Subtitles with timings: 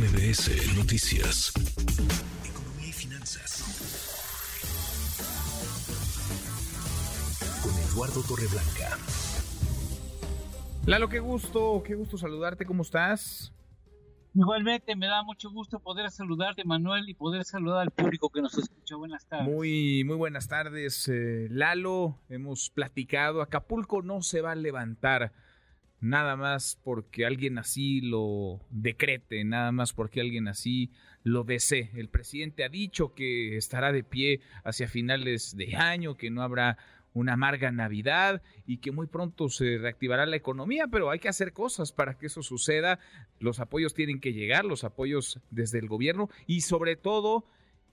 [0.00, 1.52] MBS Noticias.
[2.48, 3.60] Economía y finanzas.
[7.62, 8.96] Con Eduardo Torreblanca.
[10.86, 13.52] Lalo, qué gusto, qué gusto saludarte, ¿cómo estás?
[14.34, 18.56] Igualmente, me da mucho gusto poder saludarte, Manuel, y poder saludar al público que nos
[18.56, 18.96] escucha.
[18.96, 19.52] Buenas tardes.
[19.52, 22.16] Muy, muy buenas tardes, eh, Lalo.
[22.30, 23.42] Hemos platicado.
[23.42, 25.34] Acapulco no se va a levantar
[26.00, 30.90] nada más porque alguien así lo decrete, nada más porque alguien así
[31.22, 31.90] lo desee.
[31.94, 36.78] El presidente ha dicho que estará de pie hacia finales de año, que no habrá
[37.12, 41.52] una amarga Navidad y que muy pronto se reactivará la economía, pero hay que hacer
[41.52, 42.98] cosas para que eso suceda.
[43.38, 47.44] Los apoyos tienen que llegar, los apoyos desde el gobierno y sobre todo,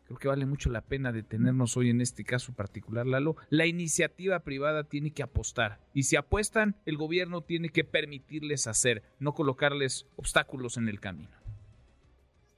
[0.07, 4.39] creo que vale mucho la pena detenernos hoy en este caso particular, Lalo, la iniciativa
[4.39, 10.05] privada tiene que apostar y si apuestan, el gobierno tiene que permitirles hacer, no colocarles
[10.15, 11.31] obstáculos en el camino.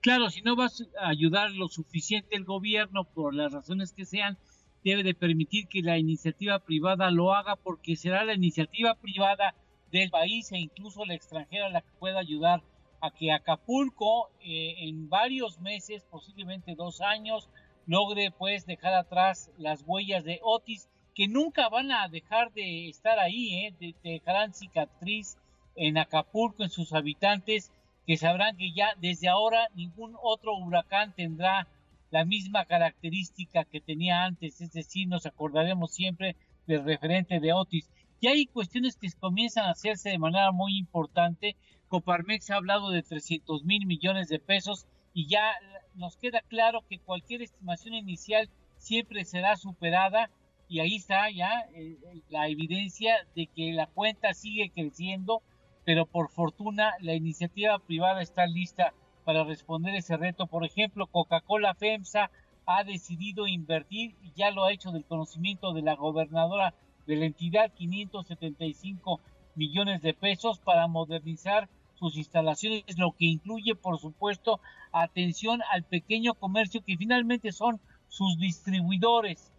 [0.01, 4.37] Claro, si no vas a ayudar lo suficiente el gobierno por las razones que sean,
[4.83, 9.55] debe de permitir que la iniciativa privada lo haga porque será la iniciativa privada
[9.91, 12.61] del país e incluso la extranjera la que pueda ayudar
[13.01, 17.49] a que Acapulco eh, en varios meses, posiblemente dos años,
[17.85, 23.19] logre pues dejar atrás las huellas de Otis que nunca van a dejar de estar
[23.19, 23.95] ahí, ¿eh?
[24.03, 25.37] dejarán cicatriz
[25.75, 27.71] en Acapulco, en sus habitantes,
[28.05, 31.67] que sabrán que ya desde ahora ningún otro huracán tendrá
[32.11, 36.35] la misma característica que tenía antes, es decir, nos acordaremos siempre
[36.67, 37.89] del referente de Otis.
[38.21, 41.55] Y hay cuestiones que comienzan a hacerse de manera muy importante.
[41.87, 45.53] Coparmex ha hablado de 300 mil millones de pesos y ya
[45.95, 50.29] nos queda claro que cualquier estimación inicial siempre será superada
[50.67, 51.97] y ahí está ya eh,
[52.29, 55.41] la evidencia de que la cuenta sigue creciendo,
[55.83, 58.93] pero por fortuna la iniciativa privada está lista
[59.25, 60.45] para responder ese reto.
[60.45, 62.29] Por ejemplo, Coca-Cola FEMSA
[62.67, 66.75] ha decidido invertir, y ya lo ha hecho del conocimiento de la gobernadora
[67.09, 69.19] de la entidad, 575
[69.55, 74.61] millones de pesos para modernizar sus instalaciones, lo que incluye, por supuesto,
[74.91, 79.51] atención al pequeño comercio que finalmente son sus distribuidores.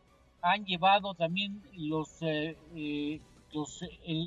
[0.43, 3.21] Han llevado también los, eh, eh,
[3.53, 3.85] los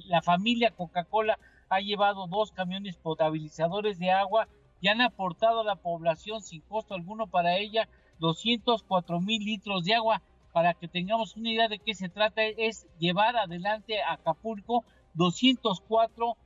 [0.08, 4.50] la familia Coca-Cola ha llevado dos camiones potabilizadores de agua
[4.82, 7.88] y han aportado a la población sin costo alguno para ella
[8.20, 10.22] 204 mil litros de agua.
[10.54, 16.38] Para que tengamos una idea de qué se trata, es llevar adelante a Acapulco 204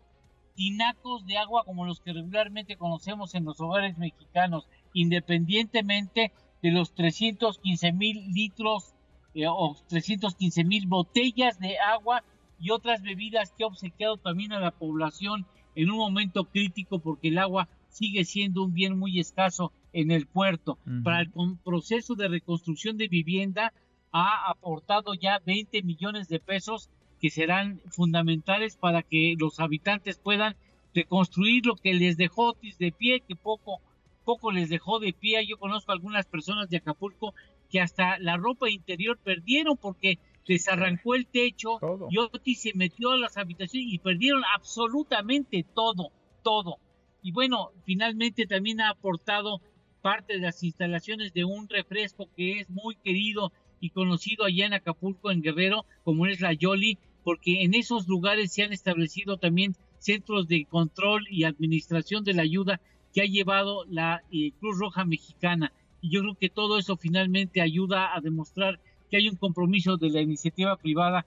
[0.55, 6.31] tinacos de agua como los que regularmente conocemos en los hogares mexicanos, independientemente
[6.63, 8.95] de los 315 mil litros
[9.33, 12.23] eh, o 315 mil botellas de agua
[12.59, 17.27] y otras bebidas que ha obsequiado también a la población en un momento crítico porque
[17.27, 20.77] el agua sigue siendo un bien muy escaso en el puerto.
[21.03, 21.31] Para el
[21.63, 23.73] proceso de reconstrucción de vivienda
[24.17, 26.89] ha aportado ya 20 millones de pesos
[27.21, 30.55] que serán fundamentales para que los habitantes puedan
[30.93, 33.79] reconstruir lo que les dejó de pie, que poco,
[34.25, 35.45] poco les dejó de pie.
[35.45, 37.33] Yo conozco algunas personas de Acapulco
[37.69, 41.79] que hasta la ropa interior perdieron porque les arrancó el techo
[42.09, 46.11] y Otis se metió a las habitaciones y perdieron absolutamente todo,
[46.43, 46.79] todo.
[47.21, 49.61] Y bueno, finalmente también ha aportado
[50.01, 54.73] parte de las instalaciones de un refresco que es muy querido y conocido allá en
[54.73, 59.75] Acapulco, en Guerrero, como es la Yoli, porque en esos lugares se han establecido también
[59.99, 62.79] centros de control y administración de la ayuda
[63.13, 65.71] que ha llevado la eh, Cruz Roja Mexicana.
[66.01, 68.79] Y yo creo que todo eso finalmente ayuda a demostrar
[69.09, 71.25] que hay un compromiso de la iniciativa privada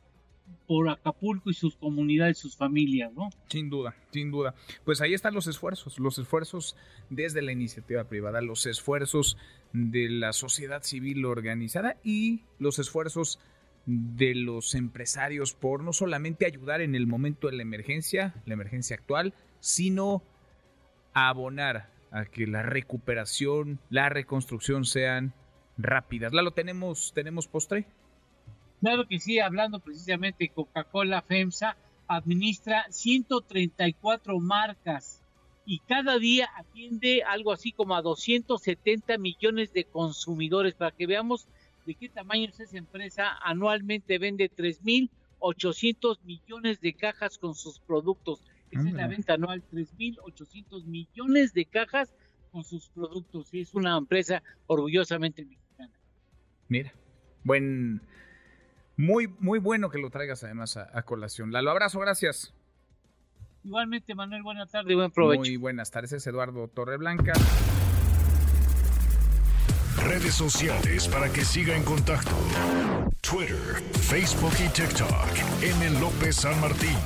[0.66, 3.30] por Acapulco y sus comunidades, sus familias, ¿no?
[3.48, 4.54] Sin duda, sin duda.
[4.84, 6.76] Pues ahí están los esfuerzos, los esfuerzos
[7.08, 9.36] desde la iniciativa privada, los esfuerzos
[9.72, 13.38] de la sociedad civil organizada y los esfuerzos
[13.86, 18.96] de los empresarios por no solamente ayudar en el momento de la emergencia, la emergencia
[18.96, 20.22] actual, sino
[21.12, 25.32] abonar a que la recuperación, la reconstrucción sean
[25.78, 26.32] rápidas.
[26.32, 27.86] ¿La lo tenemos, tenemos postre?
[28.80, 31.76] Claro que sí, hablando precisamente Coca-Cola FEMSA,
[32.08, 35.22] administra 134 marcas
[35.66, 40.74] y cada día atiende algo así como a 270 millones de consumidores.
[40.74, 41.46] Para que veamos
[41.86, 48.42] de qué tamaño es esa empresa, anualmente vende 3.800 millones de cajas con sus productos.
[48.70, 52.14] Esa es la venta anual, 3.800 millones de cajas
[52.50, 53.52] con sus productos.
[53.52, 55.92] Y es una empresa orgullosamente mexicana.
[56.68, 56.94] Mira,
[57.44, 58.00] buen
[59.00, 61.52] muy, muy bueno que lo traigas además a, colación.
[61.52, 62.52] Lalo, abrazo, gracias.
[63.64, 65.40] Igualmente, Manuel, buenas tardes, buen provecho.
[65.40, 67.32] Muy buenas tardes, es Eduardo Torreblanca.
[70.04, 72.36] Redes sociales para que siga en contacto:
[73.20, 75.62] Twitter, Facebook y TikTok.
[75.62, 76.00] M.
[76.00, 76.96] López San Martín.